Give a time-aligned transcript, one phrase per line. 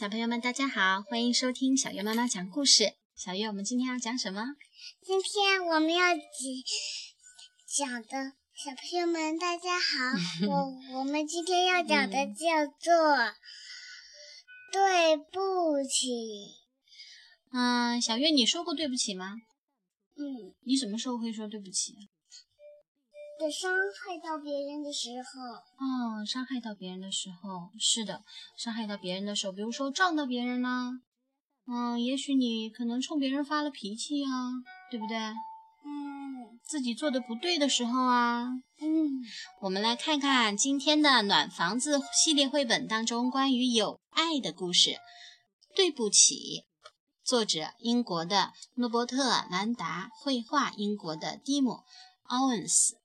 [0.00, 2.94] 小朋友们，大家好，欢迎收听小月妈妈讲故事。
[3.14, 4.56] 小月，我们今天要讲什么？
[5.02, 6.24] 今天我们要讲
[7.68, 13.34] 讲的，小朋友们大家好， 我我们今天要讲的叫做
[14.72, 16.08] 对不起。
[17.52, 19.34] 嗯，小月，你说过对不起吗？
[20.16, 22.08] 嗯，你什么时候会说对不起？
[23.40, 25.40] 在伤害到别人的时候。
[25.82, 28.22] 哦，伤害到别人的时候，是的，
[28.58, 30.90] 伤害到别人的时候，比如说撞到别人啦，
[31.66, 34.52] 嗯，也许你可能冲别人发了脾气啊，
[34.90, 35.16] 对不对？
[35.16, 38.42] 嗯，自己做的不对的时候啊，
[38.78, 39.24] 嗯，
[39.62, 44.98] 我们来看看今天的暖房子系列绘本当中关于有爱的故事。
[45.74, 46.66] 对不起，
[47.24, 51.70] 作者英国的诺伯特·兰达，绘画英国的蒂姆·
[52.24, 52.99] 奥恩斯。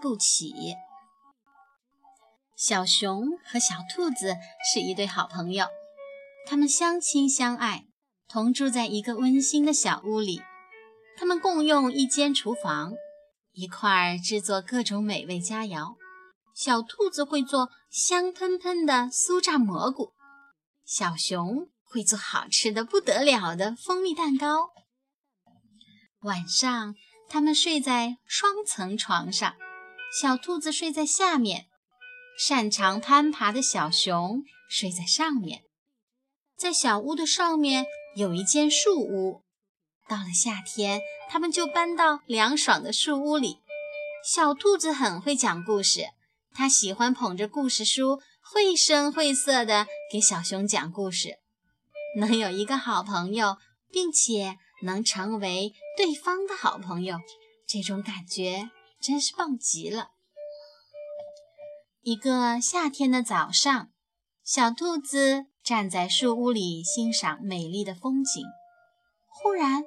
[0.00, 0.76] 不起，
[2.56, 4.36] 小熊和小兔子
[4.72, 5.66] 是一对好朋友，
[6.46, 7.86] 他们相亲相爱，
[8.26, 10.42] 同住在一个温馨的小屋里。
[11.18, 12.94] 他们共用一间厨房，
[13.52, 15.96] 一块儿制作各种美味佳肴。
[16.54, 20.14] 小兔子会做香喷喷的酥炸蘑菇，
[20.84, 24.70] 小熊会做好吃的不得了的蜂蜜蛋糕。
[26.20, 26.94] 晚上，
[27.28, 29.54] 他们睡在双层床上。
[30.12, 31.66] 小兔子睡在下面，
[32.36, 35.62] 擅长攀爬的小熊睡在上面。
[36.56, 39.44] 在小屋的上面有一间树屋。
[40.08, 43.60] 到了夏天，他们就搬到凉爽的树屋里。
[44.24, 46.08] 小兔子很会讲故事，
[46.52, 51.38] 它喜欢捧着故事书，绘声绘色地给小熊讲故事。
[52.16, 53.58] 能有一个好朋友，
[53.92, 57.16] 并且能成为对方的好朋友，
[57.68, 58.70] 这种感觉。
[59.00, 60.10] 真是棒极了！
[62.02, 63.90] 一个夏天的早上，
[64.44, 68.44] 小兔子站在树屋里欣赏美丽的风景。
[69.28, 69.84] 忽然，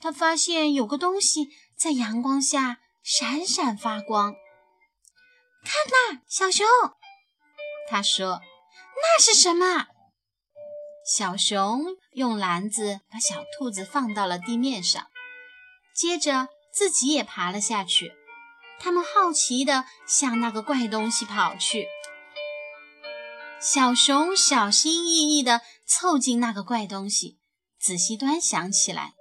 [0.00, 4.34] 它发现有个东西在阳光下闪闪发光。
[5.64, 5.72] 看
[6.12, 6.66] 那，小熊！
[7.90, 8.40] 他说
[8.96, 9.88] ：“那是什么？”
[11.06, 15.06] 小熊用篮子把小兔子放到了地面上，
[15.94, 18.12] 接着自己也爬了下去。
[18.80, 21.88] 他们好奇地向那个怪东西跑去。
[23.60, 27.38] 小熊小心翼翼地凑近那个怪东西，
[27.80, 29.14] 仔细端详起来。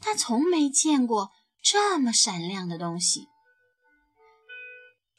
[0.00, 1.30] 他从没见过
[1.62, 3.28] 这么闪亮的东西。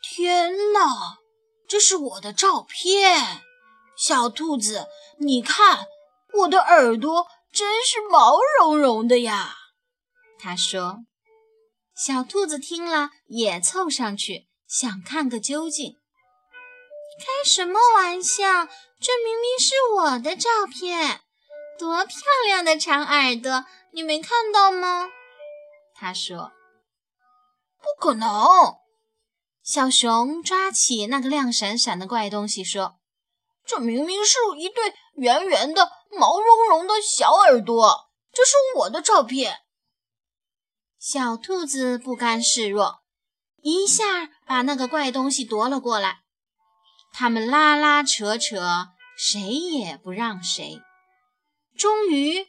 [0.02, 1.20] 天哪，
[1.68, 3.42] 这是我的照片！
[3.98, 4.88] 小兔子，
[5.20, 5.88] 你看，
[6.40, 9.56] 我的耳朵真是毛茸茸的呀！
[10.38, 11.06] 他说。
[11.96, 15.96] 小兔子听了，也凑上去想看个究竟。
[17.18, 18.44] 开什么玩笑？
[19.00, 21.22] 这明明是我的照片，
[21.80, 25.10] 多漂亮的长耳朵，你没看到吗？
[25.96, 26.52] 他说
[27.82, 28.30] ：“不可能！”
[29.64, 32.98] 小熊抓起那个亮闪闪的怪东西说
[33.66, 39.60] ：“这明明是一对圆圆的、毛茸茸的小耳朵，这是我的照片。”
[41.08, 43.04] 小兔子不甘示弱，
[43.62, 44.04] 一下
[44.48, 46.22] 把那个怪东西夺了过来。
[47.14, 50.82] 他们拉拉扯扯，谁也不让谁。
[51.78, 52.48] 终于，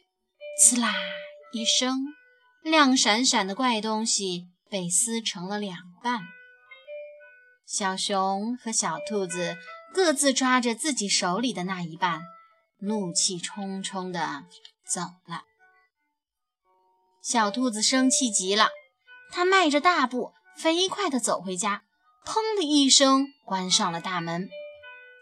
[0.59, 0.91] 刺啦
[1.53, 1.99] 一声，
[2.63, 6.21] 亮闪闪的怪东西被撕成了两半。
[7.67, 9.55] 小熊和小兔子
[9.93, 12.23] 各自抓着自己手里的那一半，
[12.79, 14.45] 怒气冲冲地
[14.83, 15.43] 走了。
[17.27, 18.69] 小兔子生气极了，
[19.33, 21.81] 它迈着大步，飞快地走回家，
[22.25, 24.47] 砰的一声关上了大门。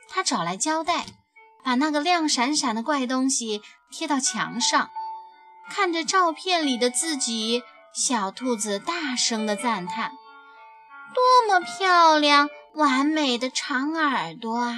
[0.08, 1.08] 它找来胶带，
[1.64, 4.91] 把那个亮闪闪的怪东西贴到墙上。
[5.72, 10.12] 看着照片里的自己，小兔子大声地赞叹
[11.16, 14.76] ：“多么漂亮、完美的长耳朵啊！”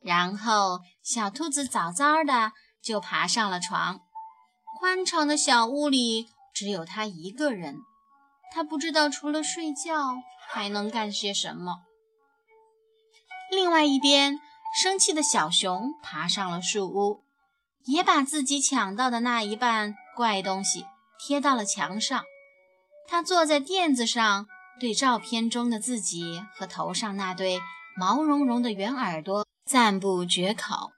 [0.00, 4.02] 然后，小兔子早早的就爬上了床。
[4.78, 7.78] 宽敞的小屋里只有他一个人，
[8.54, 11.78] 他不知道除了睡觉还能干些什么。
[13.50, 14.38] 另外一边，
[14.80, 17.24] 生气的小熊爬上了树屋，
[17.86, 20.86] 也把自己抢到的那一半怪东西
[21.18, 22.22] 贴到了墙上。
[23.08, 24.46] 他坐在垫子上，
[24.78, 27.58] 对照片中的自己和头上那对
[27.96, 30.92] 毛茸茸的圆耳朵赞不绝口。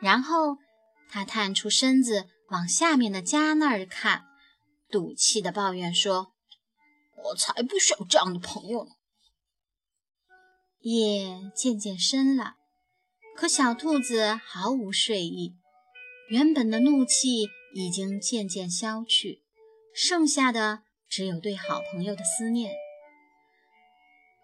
[0.00, 0.58] 然后，
[1.10, 2.28] 他探出身子。
[2.48, 4.26] 往下面的家那儿看，
[4.88, 6.32] 赌气地抱怨说
[7.24, 8.90] ：“我才不需要这样的朋友呢。”
[10.80, 12.54] 夜渐渐深了，
[13.34, 15.56] 可小兔子毫无睡意，
[16.28, 19.42] 原本的怒气已经渐渐消去，
[19.92, 22.70] 剩下的只有对好朋友的思念。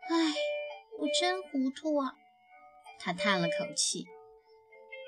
[0.09, 0.35] 唉，
[0.99, 2.15] 我真糊涂啊！
[2.99, 4.07] 他叹了口气。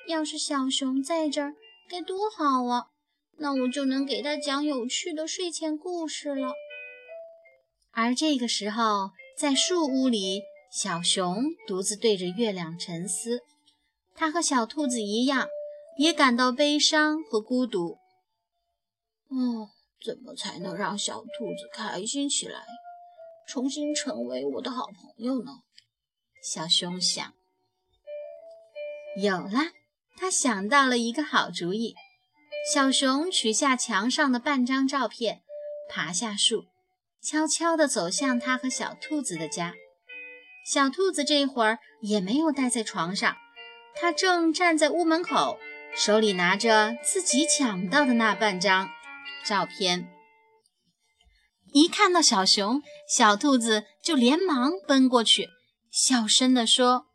[0.06, 1.54] 要是小熊在这儿，
[1.88, 2.86] 该多好啊！
[3.36, 6.52] 那我就能给他讲有趣的睡前故事了。
[7.90, 10.42] 而这个时候，在树屋里，
[10.72, 13.40] 小熊独自对着月亮沉思。
[14.14, 15.48] 他和小兔子一样，
[15.98, 17.98] 也感到悲伤和孤独。
[19.28, 19.70] 哦，
[20.04, 22.64] 怎么才能让小兔子开心起来，
[23.48, 25.50] 重新成为我的好朋友呢？
[26.42, 27.34] 小熊想。
[29.16, 29.72] 有了，
[30.16, 31.94] 他想到了一个好主意。
[32.72, 35.42] 小熊取下墙上的半张照片，
[35.90, 36.64] 爬下树，
[37.22, 39.74] 悄悄地走向他和小兔子的家。
[40.66, 43.36] 小兔子这会儿也没有待在床上，
[43.94, 45.58] 它正站在屋门口，
[45.94, 48.88] 手里拿着自己抢到的那半张
[49.44, 50.08] 照片。
[51.74, 55.50] 一看到小熊，小兔子就连忙奔过去，
[55.90, 57.08] 小声地说：“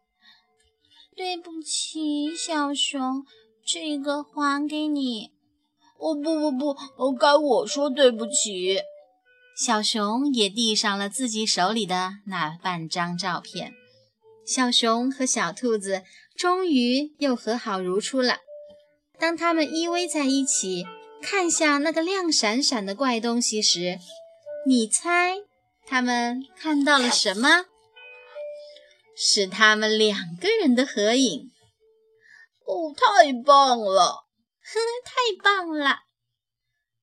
[1.19, 3.25] 对不起，小熊，
[3.65, 5.31] 这个还给你。”
[5.99, 8.79] 哦不不不，哦该我说对不起。
[9.53, 13.73] 小熊也递上了自己手里的那半张照片。
[14.45, 16.03] 小熊和小兔子
[16.37, 18.37] 终于又和好如初了。
[19.19, 20.85] 当他们依偎在一起，
[21.21, 23.99] 看向那个亮闪闪的怪东西时，
[24.65, 25.35] 你猜
[25.85, 27.65] 他们看到了什么？
[29.21, 31.51] 是他们两个人的合影。
[32.65, 34.25] 哦，太棒了！
[34.63, 36.03] 呵， 太棒了！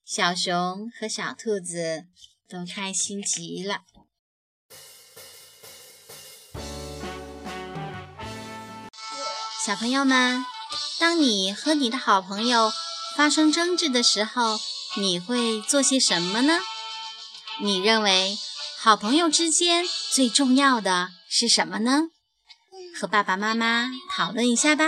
[0.03, 2.07] 小熊和小兔子
[2.49, 3.83] 都开心极了。
[9.67, 10.43] 小朋友们，
[10.99, 12.73] 当你和你的好朋友
[13.15, 14.59] 发生争执的时候，
[14.97, 16.61] 你会做些什么呢？
[17.61, 18.39] 你认为
[18.79, 22.09] 好朋友之间最重要的是什么呢？
[22.99, 24.85] 和爸爸妈妈讨论一下吧。